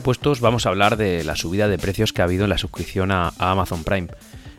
Puestos, 0.00 0.40
vamos 0.40 0.66
a 0.66 0.68
hablar 0.68 0.96
de 0.96 1.24
la 1.24 1.36
subida 1.36 1.68
de 1.68 1.78
precios 1.78 2.12
que 2.12 2.20
ha 2.20 2.26
habido 2.26 2.44
en 2.44 2.50
la 2.50 2.58
suscripción 2.58 3.10
a, 3.10 3.32
Amazon 3.38 3.82
Prime. 3.82 4.08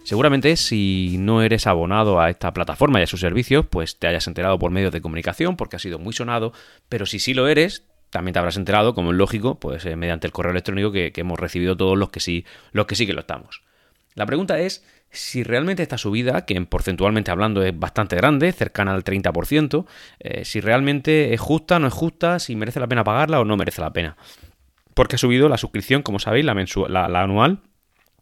Seguramente 0.04 0.58
si 0.58 1.18
no 1.20 1.42
eres 1.42 1.68
abonado 1.68 2.20
a 2.20 2.30
esta 2.30 2.54
plataforma 2.54 3.00
y 3.00 3.04
a 3.04 3.08
sus 3.08 3.20
servicios, 3.20 3.66
pues 3.70 3.98
te 3.98 4.08
hayas 4.08 4.28
enterado 4.28 4.58
por 4.58 4.72
medios 4.72 4.92
de 4.92 5.02
comunicación 5.02 5.56
porque 5.56 5.76
ha 5.76 5.80
sido 5.80 6.00
muy 6.00 6.14
sonado, 6.14 6.54
pero 6.90 7.06
si 7.06 7.20
sí 7.20 7.34
lo 7.34 7.48
eres, 7.48 7.84
también 8.10 8.34
te 8.34 8.40
habrás 8.40 8.58
enterado, 8.58 8.96
como 8.96 9.12
es 9.12 9.18
lógico, 9.18 9.60
pues 9.60 9.86
eh, 9.86 9.96
mediante 9.96 10.28
el 10.28 10.34
correo 10.34 10.52
electrónico 10.52 10.92
que, 10.92 11.12
hemos 11.16 11.40
recibido 11.40 11.78
todos 11.78 11.98
los 11.98 12.10
que 12.10 12.20
sí, 12.20 12.46
los 12.72 12.88
que 12.88 12.96
sí 12.96 13.06
que 13.06 13.14
lo 13.14 13.22
estamos. 13.22 13.62
La 14.16 14.26
pregunta 14.26 14.60
es 14.60 14.84
si 15.12 15.44
realmente 15.44 15.84
esta 15.84 15.98
subida, 15.98 16.46
que 16.46 16.60
porcentualmente 16.62 17.32
hablando 17.32 17.62
es 17.64 17.78
bastante 17.78 18.16
grande, 18.16 18.52
cercana 18.54 18.94
al 18.94 19.04
30%, 19.04 19.86
eh, 20.20 20.46
si 20.46 20.62
realmente 20.62 21.34
es 21.34 21.40
justa, 21.40 21.80
no 21.80 21.88
es 21.88 21.94
justa, 21.94 22.40
si 22.40 22.56
merece 22.56 22.80
la 22.80 22.88
pena 22.88 23.04
pagarla 23.04 23.40
o 23.40 23.46
no 23.46 23.56
merece 23.56 23.82
la 23.82 23.94
pena. 23.94 24.18
Porque 24.98 25.16
ha 25.16 25.20
subido 25.20 25.48
la 25.48 25.60
suscripción, 25.60 26.02
como 26.02 26.18
sabéis, 26.18 26.44
la, 26.44 26.56
la, 27.08 27.22
anual, 27.22 27.60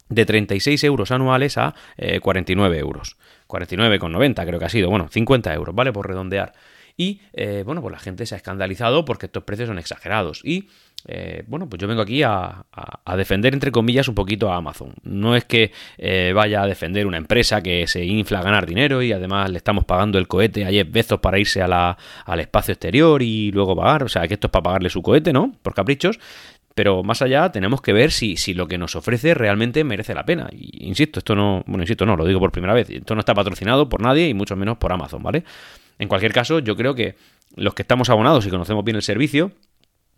de 0.09 0.25
36 0.25 0.83
euros 0.83 1.09
anuales 1.11 1.57
a 1.57 1.73
49 2.21 2.75
eh, 2.75 2.79
euros. 2.81 3.15
49,90 3.47 4.45
creo 4.45 4.59
que 4.59 4.65
ha 4.65 4.69
sido, 4.69 4.89
bueno, 4.89 5.07
50 5.07 5.53
euros, 5.53 5.73
¿vale? 5.73 5.93
Por 5.93 6.05
redondear. 6.05 6.51
Y 6.97 7.21
eh, 7.33 7.63
bueno, 7.65 7.81
pues 7.81 7.91
la 7.91 7.99
gente 7.99 8.25
se 8.25 8.35
ha 8.35 8.37
escandalizado 8.37 9.05
porque 9.05 9.25
estos 9.25 9.43
precios 9.43 9.67
son 9.67 9.79
exagerados. 9.79 10.41
Y 10.43 10.69
eh, 11.07 11.43
bueno, 11.47 11.69
pues 11.69 11.79
yo 11.79 11.87
vengo 11.87 12.01
aquí 12.01 12.23
a, 12.23 12.65
defender, 13.17 13.53
entre 13.53 13.71
comillas, 13.71 14.07
un 14.07 14.15
poquito 14.15 14.51
a 14.51 14.55
Amazon. 14.55 14.93
No 15.03 15.35
es 15.35 15.43
que 15.43 15.71
eh, 15.97 16.31
vaya 16.33 16.63
a 16.63 16.67
defender 16.67 17.05
una 17.05 17.17
empresa 17.17 17.61
que 17.61 17.85
se 17.87 18.05
infla 18.05 18.39
a 18.39 18.43
ganar 18.43 18.65
dinero 18.65 19.01
y 19.01 19.11
además 19.11 19.49
le 19.49 19.57
estamos 19.57 19.83
pagando 19.85 20.17
el 20.17 20.27
cohete 20.27 20.65
a 20.65 20.69
Jeff 20.69 20.89
Bezos 20.89 21.19
para 21.19 21.37
irse 21.37 21.61
al 21.61 22.39
espacio 22.39 22.71
exterior 22.71 23.21
y 23.21 23.51
luego 23.51 23.75
pagar. 23.75 24.03
O 24.03 24.09
sea, 24.09 24.27
que 24.27 24.35
esto 24.35 24.47
es 24.47 24.51
para 24.51 24.63
pagarle 24.63 24.89
su 24.89 25.01
cohete, 25.01 25.33
¿no? 25.33 25.51
Por 25.61 25.73
caprichos. 25.73 26.19
Pero 26.75 27.03
más 27.03 27.21
allá 27.21 27.51
tenemos 27.51 27.81
que 27.81 27.93
ver 27.93 28.11
si, 28.11 28.35
si 28.35 28.53
lo 28.53 28.67
que 28.67 28.77
nos 28.77 28.97
ofrece 28.97 29.33
realmente 29.33 29.83
merece 29.85 30.13
la 30.13 30.25
pena. 30.25 30.49
Y, 30.51 30.85
insisto, 30.87 31.19
esto 31.19 31.33
no, 31.33 31.63
bueno, 31.65 31.83
insisto, 31.83 32.05
no, 32.05 32.17
lo 32.17 32.25
digo 32.25 32.39
por 32.39 32.51
primera 32.51 32.73
vez. 32.73 32.89
Esto 32.89 33.15
no 33.15 33.21
está 33.21 33.33
patrocinado 33.33 33.87
por 33.87 34.01
nadie 34.01 34.27
y 34.27 34.33
mucho 34.33 34.57
menos 34.57 34.77
por 34.77 34.91
Amazon, 34.91 35.23
¿vale? 35.23 35.45
En 35.97 36.09
cualquier 36.09 36.33
caso, 36.33 36.59
yo 36.59 36.75
creo 36.75 36.93
que 36.93 37.15
los 37.55 37.73
que 37.73 37.81
estamos 37.81 38.09
abonados 38.09 38.45
y 38.45 38.49
conocemos 38.49 38.83
bien 38.83 38.97
el 38.97 39.01
servicio, 39.01 39.53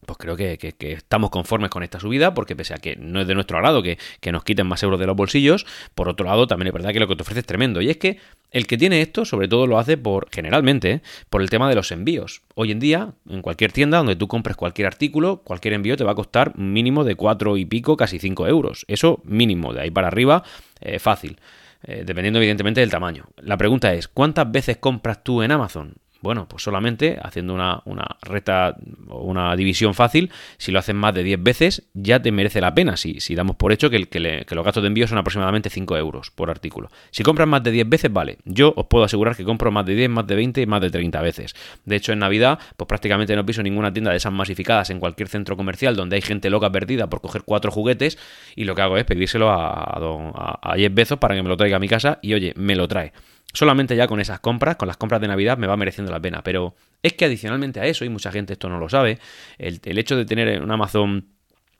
pues 0.08 0.18
creo 0.18 0.38
que, 0.38 0.58
estamos 0.80 1.30
conformes 1.30 1.70
con 1.70 1.84
esta 1.84 2.00
subida, 2.00 2.34
porque 2.34 2.56
pese 2.56 2.74
a 2.74 2.78
que 2.78 2.96
no 2.96 3.20
es 3.20 3.28
de 3.28 3.36
nuestro 3.36 3.58
agrado 3.58 3.84
que, 3.84 3.98
nos 4.32 4.44
quiten 4.46 4.66
más 4.66 4.82
euros 4.82 5.00
de 5.02 5.06
los 5.06 5.18
bolsillos, 5.18 5.66
por 5.96 6.08
otro 6.08 6.26
lado 6.26 6.48
también 6.48 6.68
es 6.68 6.74
verdad 6.74 6.94
que 6.94 7.00
lo 7.02 7.10
que 7.10 7.18
te 7.18 7.24
ofrece 7.24 7.42
es 7.42 7.46
tremendo. 7.46 7.82
Y 7.82 7.90
es 7.90 7.98
que 7.98 8.18
el 8.52 8.68
que 8.68 8.78
tiene 8.78 9.02
esto, 9.02 9.26
sobre 9.26 9.50
todo 9.50 9.68
lo 9.68 9.78
hace 9.78 9.98
por, 9.98 10.30
generalmente, 10.32 10.92
¿eh? 10.92 11.02
por 11.30 11.42
el 11.42 11.50
tema 11.50 11.68
de 11.68 11.76
los 11.76 11.92
envíos. 11.92 12.42
Hoy 12.56 12.72
en 12.72 12.80
día, 12.80 13.16
en 13.30 13.42
cualquier 13.42 13.74
tienda 13.74 13.98
donde 13.98 14.16
tú 14.16 14.30
compres 14.30 14.56
cualquier 14.56 14.88
artículo, 14.88 15.42
cualquier 15.44 15.74
envío 15.74 15.98
te 15.98 16.06
va 16.06 16.14
a 16.14 16.16
costar 16.16 16.58
mínimo 16.58 17.04
de 17.04 17.16
cuatro 17.16 17.58
y 17.58 17.66
pico, 17.66 17.98
casi 17.98 18.18
5 18.18 18.48
euros. 18.48 18.86
Eso 18.88 19.22
mínimo, 19.26 19.74
de 19.74 19.82
ahí 19.82 19.92
para 19.92 20.08
arriba, 20.08 20.42
eh, 20.80 21.00
fácil. 21.00 21.38
Eh, 21.84 22.04
dependiendo 22.06 22.40
evidentemente 22.40 22.80
del 22.80 22.90
tamaño. 22.90 23.26
La 23.38 23.58
pregunta 23.58 23.94
es, 23.94 24.08
¿cuántas 24.08 24.50
veces 24.50 24.78
compras 24.78 25.22
tú 25.22 25.44
en 25.44 25.52
Amazon? 25.52 25.96
Bueno, 26.28 26.46
pues 26.46 26.62
solamente 26.62 27.18
haciendo 27.24 27.54
una, 27.54 27.82
una 27.86 28.06
reta 28.22 28.76
o 29.08 29.22
una 29.22 29.56
división 29.56 29.94
fácil, 29.94 30.30
si 30.58 30.74
lo 30.74 30.80
haces 30.80 30.94
más 30.94 31.14
de 31.14 31.24
10 31.24 31.42
veces, 31.42 31.84
ya 31.94 32.22
te 32.22 32.34
merece 32.34 32.60
la 32.60 32.76
pena. 32.76 32.98
Si, 32.98 33.22
si 33.22 33.34
damos 33.34 33.56
por 33.56 33.72
hecho 33.72 33.90
que, 33.90 33.96
el, 33.96 34.10
que, 34.10 34.46
los 34.54 34.66
gastos 34.66 34.84
de 34.84 34.88
envío 34.88 35.08
son 35.08 35.20
aproximadamente 35.20 35.70
5 35.70 35.96
euros 35.96 36.30
por 36.32 36.50
artículo. 36.50 36.92
Si 37.12 37.24
compras 37.24 37.48
más 37.48 37.64
de 37.64 37.72
10 37.72 37.88
veces, 37.88 38.12
vale. 38.12 38.40
Yo 38.44 38.74
os 38.76 38.88
puedo 38.88 39.06
asegurar 39.06 39.38
que 39.38 39.46
compro 39.46 39.72
más 39.72 39.86
de 39.86 39.96
10, 39.96 40.10
más 40.10 40.28
de 40.28 40.36
20 40.36 40.62
y 40.64 40.66
más 40.66 40.82
de 40.82 40.90
30 40.90 41.22
veces. 41.22 41.56
De 41.86 41.96
hecho, 41.96 42.12
en 42.12 42.20
Navidad, 42.20 42.60
pues 42.76 42.90
prácticamente 42.90 43.34
no 43.34 43.46
piso 43.46 43.64
ninguna 43.64 43.94
tienda 43.94 44.12
de 44.12 44.18
esas 44.18 44.34
masificadas 44.34 44.90
en 44.90 45.00
cualquier 45.00 45.30
centro 45.30 45.56
comercial 45.56 45.96
donde 45.96 46.18
hay 46.18 46.22
gente 46.22 46.50
loca 46.50 46.70
perdida 46.70 47.08
por 47.10 47.22
coger 47.22 47.44
cuatro 47.44 47.72
juguetes 47.72 48.18
y 48.54 48.66
lo 48.66 48.76
que 48.76 48.82
hago 48.82 48.98
es 48.98 49.06
pedírselo 49.06 49.50
a, 49.50 49.70
a, 49.70 50.60
a 50.62 50.76
Jeff 50.76 50.94
Bezos 50.94 51.20
para 51.20 51.36
que 51.36 51.42
me 51.42 51.48
lo 51.48 51.56
traiga 51.56 51.78
a 51.78 51.80
mi 51.80 51.88
casa 51.88 52.20
y 52.22 52.34
oye, 52.34 52.52
me 52.58 52.76
lo 52.76 52.86
trae 52.86 53.14
solamente 53.54 53.96
ya 53.96 54.08
con 54.08 54.20
esas 54.20 54.40
compras, 54.40 54.76
con 54.76 54.88
las 54.88 54.98
compras 54.98 55.22
de 55.22 55.28
Navidad, 55.28 55.58
me 55.58 55.68
va 55.68 55.78
mereciendo 55.78 56.12
la 56.12 56.20
pena. 56.20 56.42
Pero 56.44 56.76
es 57.02 57.14
que 57.14 57.26
adicionalmente 57.26 57.80
a 57.80 57.86
eso, 57.86 58.06
y 58.06 58.10
mucha 58.10 58.32
gente 58.32 58.54
esto 58.54 58.70
no 58.70 58.80
lo 58.80 58.90
sabe, 58.90 59.20
el, 59.58 59.98
hecho 59.98 60.16
de 60.16 60.26
tener 60.26 60.62
un 60.62 60.72
Amazon 60.72 61.26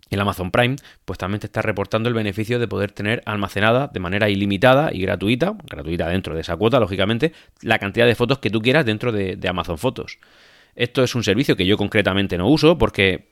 el 0.10 0.22
Amazon 0.22 0.52
Prime, 0.52 0.78
pues 1.04 1.20
también 1.20 1.42
te 1.42 1.48
está 1.48 1.62
reportando 1.62 2.08
el 2.08 2.16
beneficio 2.16 2.60
de 2.60 2.68
poder 2.70 2.94
tener 2.94 3.22
almacenada 3.26 3.88
de 3.88 4.00
manera 4.00 4.30
ilimitada 4.30 4.94
y 4.94 5.02
gratuita, 5.02 5.58
gratuita 5.70 6.08
dentro 6.08 6.34
de 6.34 6.40
esa 6.40 6.56
cuota, 6.56 6.80
lógicamente, 6.80 7.34
la 7.62 7.78
cantidad 7.78 8.06
de 8.06 8.16
fotos 8.16 8.40
que 8.40 8.50
tú 8.50 8.62
quieras 8.62 8.86
dentro 8.86 9.12
de, 9.12 9.36
de 9.36 9.48
Amazon 9.50 9.78
Fotos. 9.78 10.18
Esto 10.76 11.04
es 11.04 11.14
un 11.14 11.26
servicio 11.26 11.58
que 11.58 11.66
yo 11.66 11.76
concretamente 11.76 12.38
no 12.38 12.48
uso 12.48 12.78
porque 12.78 13.32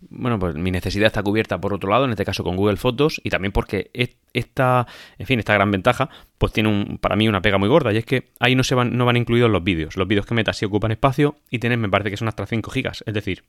bueno, 0.00 0.38
pues 0.38 0.54
mi 0.54 0.70
necesidad 0.70 1.06
está 1.06 1.22
cubierta 1.22 1.60
por 1.60 1.72
otro 1.72 1.90
lado, 1.90 2.04
en 2.04 2.10
este 2.10 2.24
caso 2.24 2.44
con 2.44 2.56
Google 2.56 2.76
Fotos, 2.76 3.20
y 3.24 3.30
también 3.30 3.52
porque 3.52 3.90
esta, 4.32 4.86
en 5.18 5.26
fin, 5.26 5.38
esta 5.38 5.54
gran 5.54 5.70
ventaja, 5.70 6.10
pues 6.38 6.52
tiene 6.52 6.68
un, 6.68 6.98
para 6.98 7.16
mí 7.16 7.28
una 7.28 7.42
pega 7.42 7.58
muy 7.58 7.68
gorda, 7.68 7.92
y 7.92 7.98
es 7.98 8.04
que 8.04 8.28
ahí 8.38 8.54
no 8.54 8.64
se 8.64 8.74
van, 8.74 8.96
no 8.96 9.04
van 9.04 9.16
incluidos 9.16 9.50
los 9.50 9.64
vídeos. 9.64 9.96
Los 9.96 10.06
vídeos 10.06 10.26
que 10.26 10.34
metas 10.34 10.56
sí 10.56 10.64
ocupan 10.64 10.92
espacio 10.92 11.36
y 11.50 11.58
tienes, 11.58 11.78
me 11.78 11.88
parece 11.88 12.10
que 12.10 12.16
son 12.16 12.28
hasta 12.28 12.46
5 12.46 12.70
gigas, 12.70 13.02
es 13.06 13.14
decir, 13.14 13.44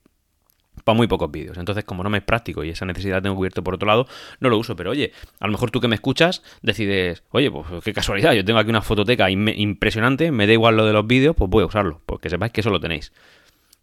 para 0.84 0.96
muy 0.96 1.08
pocos 1.08 1.30
vídeos. 1.32 1.58
Entonces, 1.58 1.84
como 1.84 2.04
no 2.04 2.10
me 2.10 2.20
es 2.20 2.24
práctico 2.24 2.64
y 2.64 2.70
esa 2.70 2.86
necesidad 2.86 3.22
tengo 3.22 3.36
cubierto 3.36 3.64
por 3.64 3.76
otro 3.76 3.88
lado, 3.88 4.08
no 4.40 4.50
lo 4.50 4.58
uso. 4.58 4.76
Pero 4.76 4.92
oye, 4.92 5.12
a 5.40 5.46
lo 5.48 5.52
mejor 5.52 5.72
tú 5.72 5.82
que 5.82 5.88
me 5.88 5.96
escuchas 5.96 6.44
decides, 6.62 7.24
oye, 7.32 7.52
pues 7.52 7.66
qué 7.84 7.94
casualidad, 7.94 8.34
yo 8.34 8.46
tengo 8.46 8.60
aquí 8.60 8.70
una 8.70 8.82
fototeca 8.82 9.30
impresionante, 9.30 10.32
me 10.32 10.48
da 10.48 10.54
igual 10.54 10.78
lo 10.78 10.86
de 10.86 10.94
los 10.94 11.06
vídeos, 11.06 11.36
pues 11.36 11.50
voy 11.50 11.64
a 11.64 11.66
usarlo, 11.66 12.02
porque 12.06 12.30
sepáis 12.30 12.54
que 12.54 12.62
eso 12.62 12.70
lo 12.70 12.80
tenéis. 12.80 13.12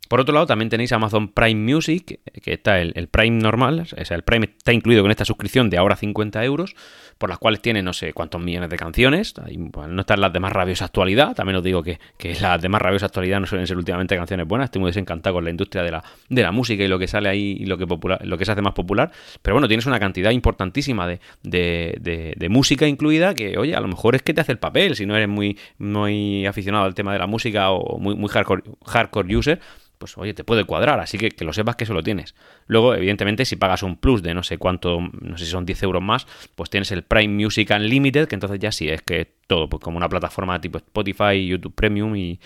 Por 0.08 0.20
otro 0.20 0.34
lado, 0.34 0.46
también 0.46 0.68
tenéis 0.68 0.92
Amazon 0.92 1.28
Prime 1.28 1.72
Music, 1.72 2.20
que 2.42 2.52
está 2.52 2.78
el, 2.80 3.08
Prime 3.08 3.42
normal, 3.42 3.80
o 3.80 4.04
sea, 4.04 4.16
el 4.16 4.22
Prime 4.22 4.50
está 4.56 4.72
incluido 4.72 5.02
con 5.02 5.10
esta 5.10 5.24
suscripción 5.24 5.70
de 5.70 5.78
ahora 5.78 5.96
50 5.96 6.44
euros, 6.44 6.76
por 7.16 7.30
las 7.30 7.38
cuales 7.38 7.62
tiene 7.62 7.82
no 7.82 7.92
sé 7.92 8.12
cuántos 8.12 8.40
millones 8.40 8.68
de 8.68 8.76
canciones. 8.76 9.34
no 9.56 10.00
están 10.00 10.20
las 10.20 10.32
de 10.32 10.40
más 10.40 10.52
rabiosa 10.52 10.84
actualidad, 10.84 11.34
también 11.34 11.56
os 11.56 11.64
digo 11.64 11.82
que, 11.82 11.98
las 12.40 12.60
de 12.60 12.68
más 12.68 12.82
rabiosa 12.82 13.06
actualidad 13.06 13.40
no 13.40 13.46
suelen 13.46 13.66
ser 13.66 13.78
últimamente 13.78 14.14
canciones 14.16 14.46
buenas, 14.46 14.66
estoy 14.66 14.80
muy 14.80 14.90
desencantado 14.90 15.36
con 15.36 15.44
la 15.44 15.50
industria 15.50 15.82
de 15.82 15.92
la, 15.92 16.04
de 16.28 16.42
la 16.42 16.52
música 16.52 16.84
y 16.84 16.88
lo 16.88 16.98
que 16.98 17.08
sale 17.08 17.30
ahí 17.30 17.56
y 17.60 17.66
lo 17.66 17.78
que, 17.78 17.86
popular, 17.86 18.20
lo 18.26 18.36
que 18.36 18.44
se 18.44 18.52
hace 18.52 18.62
más 18.62 18.74
popular. 18.74 19.10
Pero 19.40 19.54
bueno, 19.54 19.68
tienes 19.68 19.86
una 19.86 19.98
cantidad 19.98 20.32
importantísima 20.32 21.06
de, 21.06 21.20
de, 21.42 22.48
música 22.50 22.86
incluida 22.86 23.34
que, 23.34 23.56
oye, 23.56 23.74
a 23.74 23.80
lo 23.80 23.88
mejor 23.88 24.14
es 24.14 24.22
que 24.22 24.34
te 24.34 24.42
hace 24.42 24.52
el 24.52 24.58
papel 24.58 24.96
si 24.96 25.06
no 25.06 25.16
eres 25.16 25.28
muy, 25.28 25.58
muy 25.78 26.46
aficionado 26.46 26.84
al 26.84 26.94
tema 26.94 27.12
de 27.12 27.18
la 27.18 27.26
música 27.26 27.70
o 27.70 27.98
muy, 27.98 28.14
muy 28.14 28.28
hardcore, 28.28 28.62
hardcore 28.84 29.34
user 29.34 29.60
pues 30.04 30.18
oye, 30.18 30.34
te 30.34 30.44
puede 30.44 30.64
cuadrar, 30.64 31.00
así 31.00 31.16
que 31.16 31.30
que 31.30 31.46
lo 31.46 31.54
sepas 31.54 31.76
que 31.76 31.84
eso 31.84 31.94
lo 31.94 32.02
tienes. 32.02 32.34
Luego, 32.66 32.94
evidentemente, 32.94 33.46
si 33.46 33.56
pagas 33.56 33.82
un 33.82 33.96
plus 33.96 34.22
de 34.22 34.34
no 34.34 34.42
sé 34.42 34.58
cuánto, 34.58 35.00
no 35.00 35.38
sé 35.38 35.46
si 35.46 35.50
son 35.50 35.64
10 35.64 35.82
euros 35.84 36.02
más, 36.02 36.26
pues 36.54 36.68
tienes 36.68 36.92
el 36.92 37.04
Prime 37.04 37.42
Music 37.42 37.70
Unlimited, 37.74 38.28
que 38.28 38.34
entonces 38.34 38.58
ya 38.58 38.70
sí 38.70 38.86
es 38.86 39.00
que 39.00 39.32
todo, 39.46 39.70
pues 39.70 39.82
como 39.82 39.96
una 39.96 40.10
plataforma 40.10 40.60
tipo 40.60 40.76
Spotify, 40.76 41.46
YouTube 41.46 41.74
Premium 41.74 42.14
y 42.16 42.38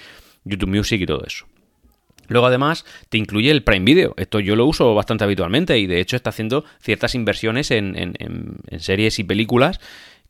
YouTube 0.44 0.68
Music 0.68 1.00
y 1.00 1.06
todo 1.06 1.24
eso. 1.26 1.46
Luego 2.28 2.46
además 2.46 2.84
te 3.08 3.18
incluye 3.18 3.50
el 3.50 3.64
Prime 3.64 3.84
Video. 3.84 4.14
Esto 4.18 4.38
yo 4.38 4.54
lo 4.54 4.64
uso 4.64 4.94
bastante 4.94 5.24
habitualmente 5.24 5.76
y 5.80 5.88
de 5.88 5.98
hecho 5.98 6.14
está 6.14 6.30
haciendo 6.30 6.64
ciertas 6.80 7.16
inversiones 7.16 7.72
en, 7.72 7.96
en 7.96 8.80
series 8.80 9.18
y 9.18 9.24
películas 9.24 9.80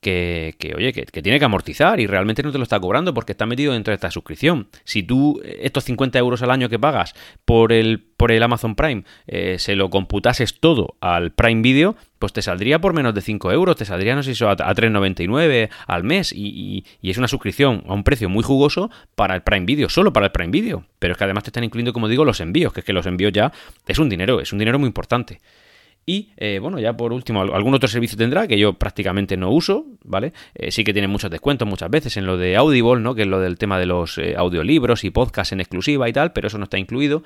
que, 0.00 0.54
oye, 0.76 0.92
que, 0.92 1.22
tiene 1.22 1.38
que 1.38 1.44
amortizar 1.44 1.98
y 1.98 2.06
realmente 2.06 2.42
no 2.42 2.52
te 2.52 2.58
lo 2.58 2.62
está 2.62 2.78
cobrando 2.78 3.12
porque 3.14 3.32
está 3.32 3.46
metido 3.46 3.72
dentro 3.72 3.90
de 3.90 3.96
esta 3.96 4.10
suscripción. 4.10 4.68
Si 4.84 5.02
tú 5.02 5.40
estos 5.44 5.84
50 5.84 6.18
euros 6.18 6.42
al 6.42 6.50
año 6.50 6.68
que 6.68 6.78
pagas 6.78 7.14
por 7.44 7.72
el, 7.72 8.06
por 8.16 8.30
el 8.30 8.42
Amazon 8.42 8.76
Prime 8.76 9.04
eh, 9.26 9.56
se 9.58 9.74
lo 9.74 9.90
computases 9.90 10.60
todo 10.60 10.96
al 11.00 11.32
Prime 11.32 11.62
Video, 11.62 11.96
pues 12.20 12.32
te 12.32 12.42
saldría 12.42 12.80
por 12.80 12.94
menos 12.94 13.14
de 13.14 13.22
5 13.22 13.50
euros, 13.52 13.76
te 13.76 13.84
saldría, 13.84 14.14
no 14.14 14.22
sé 14.22 14.34
si 14.34 14.44
a, 14.44 14.56
3,99 14.56 15.68
al 15.86 16.04
mes 16.04 16.32
y, 16.32 16.84
y, 17.00 17.10
es 17.10 17.18
una 17.18 17.28
suscripción 17.28 17.82
a 17.88 17.94
un 17.94 18.04
precio 18.04 18.28
muy 18.28 18.44
jugoso 18.44 18.90
para 19.16 19.34
el 19.34 19.42
Prime 19.42 19.66
Video, 19.66 19.88
solo 19.88 20.12
para 20.12 20.26
el 20.26 20.32
Prime 20.32 20.50
Video. 20.50 20.84
Pero 20.98 21.12
es 21.12 21.18
que 21.18 21.24
además 21.24 21.44
te 21.44 21.50
están 21.50 21.64
incluyendo, 21.64 21.92
como 21.92 22.08
digo, 22.08 22.24
los 22.24 22.40
envíos, 22.40 22.72
que 22.72 22.80
es 22.80 22.86
que 22.86 22.92
los 22.92 23.06
envíos 23.06 23.32
ya 23.32 23.52
es 23.86 23.98
un 23.98 24.08
dinero, 24.08 24.40
es 24.40 24.52
un 24.52 24.58
dinero 24.58 24.78
muy 24.78 24.86
importante. 24.86 25.40
Y 26.08 26.30
eh, 26.38 26.58
bueno, 26.58 26.80
ya 26.80 26.96
por 26.96 27.12
último, 27.12 27.42
algún 27.42 27.74
otro 27.74 27.86
servicio 27.86 28.16
tendrá 28.16 28.48
que 28.48 28.58
yo 28.58 28.72
prácticamente 28.72 29.36
no 29.36 29.50
uso, 29.50 29.84
¿vale? 30.04 30.32
Eh, 30.54 30.70
sí 30.70 30.82
que 30.82 30.94
tiene 30.94 31.06
muchos 31.06 31.30
descuentos 31.30 31.68
muchas 31.68 31.90
veces 31.90 32.16
en 32.16 32.24
lo 32.24 32.38
de 32.38 32.56
Audible, 32.56 33.02
¿no? 33.02 33.14
Que 33.14 33.22
es 33.22 33.28
lo 33.28 33.40
del 33.40 33.58
tema 33.58 33.78
de 33.78 33.84
los 33.84 34.16
eh, 34.16 34.34
audiolibros 34.34 35.04
y 35.04 35.10
podcasts 35.10 35.52
en 35.52 35.60
exclusiva 35.60 36.08
y 36.08 36.14
tal, 36.14 36.32
pero 36.32 36.46
eso 36.46 36.56
no 36.56 36.64
está 36.64 36.78
incluido. 36.78 37.24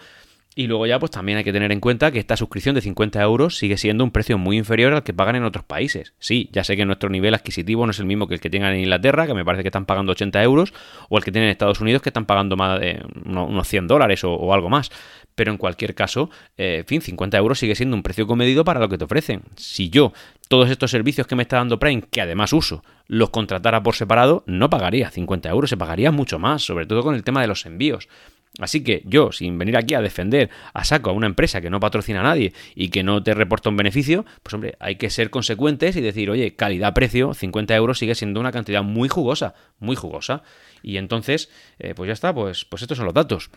Y 0.55 0.67
luego 0.67 0.87
ya 0.87 0.99
pues 0.99 1.11
también 1.11 1.39
hay 1.39 1.45
que 1.45 1.53
tener 1.53 1.73
en 1.73 1.81
cuenta 1.81 2.11
que 2.11 2.19
esta 2.19 2.37
suscripción 2.37 2.75
de 2.75 2.83
50 2.83 3.23
euros 3.23 3.57
sigue 3.57 3.79
siendo 3.79 4.05
un 4.05 4.11
precio 4.11 4.37
muy 4.37 4.59
inferior 4.59 4.93
al 4.93 5.03
que 5.03 5.15
pagan 5.15 5.37
en 5.37 5.45
otros 5.45 5.65
países. 5.65 6.13
Sí, 6.19 6.51
ya 6.53 6.63
sé 6.63 6.77
que 6.77 6.85
nuestro 6.85 7.09
nivel 7.09 7.33
adquisitivo 7.35 7.87
no 7.87 7.93
es 7.93 7.99
el 7.99 8.05
mismo 8.05 8.29
que 8.29 8.35
el 8.35 8.41
que 8.41 8.51
tengan 8.51 8.75
en 8.75 8.81
Inglaterra, 8.81 9.27
que 9.27 9.33
me 9.33 9.45
parece 9.45 9.63
que 9.63 9.69
están 9.69 9.87
pagando 9.87 10.13
80 10.13 10.43
euros, 10.43 10.75
o 11.09 11.17
el 11.17 11.25
que 11.25 11.33
tienen 11.33 11.49
en 11.49 11.53
Estados 11.53 11.81
Unidos, 11.81 12.03
que 12.03 12.11
están 12.11 12.27
pagando 12.27 12.57
más 12.57 12.81
de 12.81 13.03
unos 13.25 13.67
100 13.67 13.87
dólares 13.89 14.25
o 14.25 14.53
algo 14.53 14.69
más 14.69 14.91
pero 15.35 15.51
en 15.51 15.59
cualquier 15.59 15.95
caso, 15.95 16.31
eh, 16.57 16.79
en 16.81 16.87
fin, 16.87 17.01
50 17.01 17.37
euros 17.39 17.59
sigue 17.59 17.75
siendo 17.75 17.97
un 17.97 18.03
precio 18.03 18.27
comedido 18.27 18.65
para 18.65 18.81
lo 18.81 18.89
que 18.89 18.99
te 18.99 19.05
ofrecen. 19.05 19.43
Si 19.57 19.91
yo 19.91 20.13
todos 20.49 20.71
estos 20.71 20.91
servicios 20.91 21.27
que 21.27 21.37
me 21.37 21.43
está 21.43 21.57
dando 21.57 21.79
Prime, 21.79 22.03
que 22.11 22.21
además 22.21 22.53
uso, 22.53 22.85
los 23.07 23.31
contratara 23.31 23.83
por 23.83 23.95
separado, 23.95 24.45
no 24.47 24.69
pagaría 24.71 25.11
50 25.11 25.49
euros, 25.49 25.71
se 25.71 25.77
pagaría 25.77 26.11
mucho 26.11 26.39
más, 26.39 26.63
sobre 26.63 26.87
todo 26.87 27.03
con 27.03 27.15
el 27.15 27.25
tema 27.25 27.41
de 27.41 27.47
los 27.47 27.65
envíos. 27.67 28.09
Así 28.59 28.85
que 28.85 29.03
yo, 29.07 29.33
sin 29.33 29.59
venir 29.59 29.79
aquí 29.79 29.95
a 29.95 30.03
defender 30.03 30.51
a 30.75 30.85
saco 30.85 31.09
a 31.09 31.15
una 31.15 31.27
empresa 31.27 31.63
que 31.63 31.71
no 31.71 31.81
patrocina 31.81 32.21
a 32.21 32.25
nadie 32.25 32.53
y 32.75 32.91
que 32.91 33.03
no 33.03 33.23
te 33.23 33.33
reporta 33.33 33.71
un 33.71 33.77
beneficio, 33.77 34.27
pues 34.43 34.53
hombre, 34.53 34.77
hay 34.79 34.97
que 34.97 35.09
ser 35.09 35.31
consecuentes 35.31 35.97
y 35.97 36.03
decir, 36.03 36.29
oye, 36.31 36.55
calidad-precio, 36.55 37.33
50 37.33 37.75
euros 37.75 37.99
sigue 37.99 38.15
siendo 38.15 38.41
una 38.41 38.53
cantidad 38.53 38.83
muy 38.83 39.09
jugosa, 39.09 39.55
muy 39.79 39.97
jugosa. 39.97 40.43
Y 40.83 40.99
entonces, 40.99 41.51
eh, 41.79 41.95
pues 41.95 42.09
ya 42.09 42.13
está, 42.13 42.35
pues, 42.35 42.67
pues 42.67 42.83
estos 42.83 42.99
son 42.99 43.07
los 43.07 43.15
datos. 43.15 43.51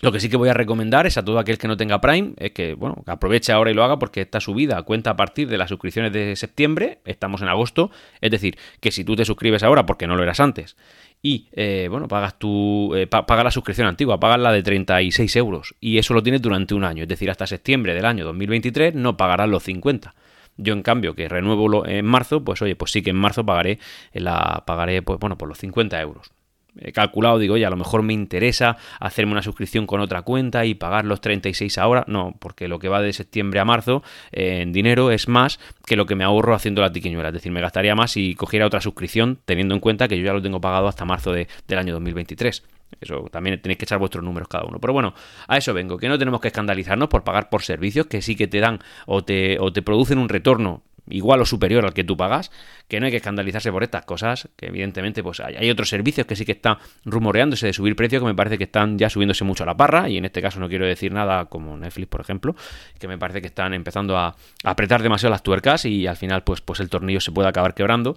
Lo 0.00 0.12
que 0.12 0.20
sí 0.20 0.28
que 0.28 0.36
voy 0.36 0.50
a 0.50 0.54
recomendar 0.54 1.06
es 1.06 1.16
a 1.16 1.24
todo 1.24 1.38
aquel 1.38 1.56
que 1.56 1.68
no 1.68 1.76
tenga 1.78 2.02
Prime, 2.02 2.34
es 2.36 2.52
que, 2.52 2.74
bueno, 2.74 3.02
aproveche 3.06 3.52
ahora 3.52 3.70
y 3.70 3.74
lo 3.74 3.82
haga 3.82 3.98
porque 3.98 4.20
esta 4.20 4.40
subida 4.40 4.82
cuenta 4.82 5.10
a 5.10 5.16
partir 5.16 5.48
de 5.48 5.56
las 5.56 5.70
suscripciones 5.70 6.12
de 6.12 6.36
septiembre, 6.36 6.98
estamos 7.06 7.40
en 7.40 7.48
agosto, 7.48 7.90
es 8.20 8.30
decir, 8.30 8.58
que 8.80 8.92
si 8.92 9.04
tú 9.04 9.16
te 9.16 9.24
suscribes 9.24 9.62
ahora 9.62 9.86
porque 9.86 10.06
no 10.06 10.16
lo 10.16 10.22
eras 10.22 10.38
antes 10.40 10.76
y, 11.22 11.48
eh, 11.52 11.88
bueno, 11.90 12.08
pagas 12.08 12.38
tu, 12.38 12.94
eh, 12.94 13.08
la 13.10 13.50
suscripción 13.50 13.86
antigua, 13.86 14.20
pagas 14.20 14.38
la 14.38 14.52
de 14.52 14.62
36 14.62 15.34
euros 15.36 15.74
y 15.80 15.96
eso 15.96 16.12
lo 16.12 16.22
tienes 16.22 16.42
durante 16.42 16.74
un 16.74 16.84
año, 16.84 17.04
es 17.04 17.08
decir, 17.08 17.30
hasta 17.30 17.46
septiembre 17.46 17.94
del 17.94 18.04
año 18.04 18.26
2023 18.26 18.94
no 18.94 19.16
pagarás 19.16 19.48
los 19.48 19.62
50. 19.62 20.14
Yo, 20.58 20.74
en 20.74 20.82
cambio, 20.82 21.14
que 21.14 21.28
renuevo 21.28 21.86
en 21.86 22.04
marzo, 22.04 22.44
pues 22.44 22.60
oye, 22.62 22.76
pues 22.76 22.90
sí 22.90 23.02
que 23.02 23.10
en 23.10 23.16
marzo 23.16 23.44
pagaré, 23.44 23.78
la, 24.12 24.62
pagaré 24.66 25.02
pues, 25.02 25.18
bueno, 25.18 25.36
por 25.36 25.48
los 25.48 25.58
50 25.58 26.00
euros 26.00 26.35
he 26.80 26.92
calculado, 26.92 27.38
digo, 27.38 27.54
oye, 27.54 27.66
a 27.66 27.70
lo 27.70 27.76
mejor 27.76 28.02
me 28.02 28.12
interesa 28.12 28.76
hacerme 29.00 29.32
una 29.32 29.42
suscripción 29.42 29.86
con 29.86 30.00
otra 30.00 30.22
cuenta 30.22 30.64
y 30.64 30.74
pagar 30.74 31.04
los 31.04 31.20
36 31.20 31.78
ahora. 31.78 32.04
No, 32.06 32.34
porque 32.38 32.68
lo 32.68 32.78
que 32.78 32.88
va 32.88 33.00
de 33.00 33.12
septiembre 33.12 33.60
a 33.60 33.64
marzo 33.64 34.02
eh, 34.32 34.60
en 34.62 34.72
dinero 34.72 35.10
es 35.10 35.28
más 35.28 35.58
que 35.86 35.96
lo 35.96 36.06
que 36.06 36.14
me 36.14 36.24
ahorro 36.24 36.54
haciendo 36.54 36.82
la 36.82 36.92
tiquiñuela. 36.92 37.28
Es 37.28 37.34
decir, 37.34 37.52
me 37.52 37.60
gastaría 37.60 37.94
más 37.94 38.12
si 38.12 38.34
cogiera 38.34 38.66
otra 38.66 38.80
suscripción, 38.80 39.38
teniendo 39.44 39.74
en 39.74 39.80
cuenta 39.80 40.08
que 40.08 40.18
yo 40.18 40.24
ya 40.24 40.32
lo 40.32 40.42
tengo 40.42 40.60
pagado 40.60 40.88
hasta 40.88 41.04
marzo 41.04 41.32
del 41.32 41.78
año 41.78 41.92
2023. 41.94 42.62
Eso 43.00 43.28
también 43.30 43.60
tenéis 43.60 43.78
que 43.78 43.84
echar 43.84 43.98
vuestros 43.98 44.24
números 44.24 44.48
cada 44.48 44.64
uno. 44.64 44.78
Pero 44.78 44.92
bueno, 44.92 45.14
a 45.48 45.56
eso 45.56 45.74
vengo, 45.74 45.98
que 45.98 46.08
no 46.08 46.18
tenemos 46.18 46.40
que 46.40 46.48
escandalizarnos 46.48 47.08
por 47.08 47.24
pagar 47.24 47.50
por 47.50 47.62
servicios 47.62 48.06
que 48.06 48.22
sí 48.22 48.36
que 48.36 48.46
te 48.46 48.60
dan 48.60 48.80
o 49.06 49.24
te, 49.24 49.58
o 49.58 49.72
te 49.72 49.82
producen 49.82 50.18
un 50.18 50.28
retorno 50.28 50.82
igual 51.08 51.40
o 51.40 51.46
superior 51.46 51.84
al 51.84 51.94
que 51.94 52.04
tú 52.04 52.16
pagas, 52.16 52.50
que 52.88 53.00
no 53.00 53.06
hay 53.06 53.12
que 53.12 53.18
escandalizarse 53.18 53.70
por 53.70 53.82
estas 53.82 54.04
cosas, 54.04 54.48
que 54.56 54.66
evidentemente 54.66 55.22
pues 55.22 55.40
hay, 55.40 55.70
otros 55.70 55.88
servicios 55.88 56.26
que 56.26 56.36
sí 56.36 56.44
que 56.44 56.52
están 56.52 56.78
rumoreándose 57.04 57.66
de 57.66 57.72
subir 57.72 57.96
precios 57.96 58.22
que 58.22 58.26
me 58.26 58.34
parece 58.34 58.58
que 58.58 58.64
están 58.64 58.98
ya 58.98 59.10
subiéndose 59.10 59.44
mucho 59.44 59.64
a 59.64 59.66
la 59.66 59.76
parra, 59.76 60.08
y 60.08 60.16
en 60.16 60.24
este 60.24 60.42
caso 60.42 60.60
no 60.60 60.68
quiero 60.68 60.86
decir 60.86 61.12
nada 61.12 61.46
como 61.46 61.76
Netflix, 61.76 62.08
por 62.08 62.20
ejemplo, 62.20 62.54
que 62.98 63.08
me 63.08 63.18
parece 63.18 63.40
que 63.40 63.48
están 63.48 63.74
empezando 63.74 64.16
a, 64.16 64.36
apretar 64.64 65.02
demasiado 65.02 65.30
las 65.30 65.42
tuercas 65.42 65.84
y 65.84 66.06
al 66.06 66.16
final 66.16 66.42
pues, 66.42 66.60
pues 66.60 66.80
el 66.80 66.88
tornillo 66.88 67.20
se 67.20 67.32
puede 67.32 67.48
acabar 67.48 67.74
quebrando. 67.74 68.16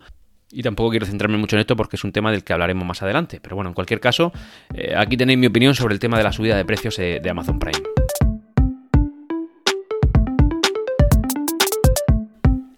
Y 0.51 0.63
tampoco 0.63 0.89
quiero 0.89 1.05
centrarme 1.05 1.37
mucho 1.37 1.55
en 1.55 1.59
esto 1.59 1.75
porque 1.75 1.95
es 1.95 2.03
un 2.03 2.11
tema 2.11 2.31
del 2.31 2.43
que 2.43 2.53
hablaremos 2.53 2.83
más 2.83 3.03
adelante. 3.03 3.39
Pero 3.39 3.55
bueno, 3.55 3.69
en 3.69 3.75
cualquier 3.75 3.99
caso, 3.99 4.33
eh, 4.73 4.95
aquí 4.97 5.15
tenéis 5.15 5.37
mi 5.37 5.45
opinión 5.45 5.75
sobre 5.75 5.93
el 5.93 5.99
tema 5.99 6.17
de 6.17 6.23
la 6.23 6.31
subida 6.31 6.57
de 6.57 6.65
precios 6.65 6.97
de 6.97 7.29
Amazon 7.29 7.59
Prime. 7.59 7.98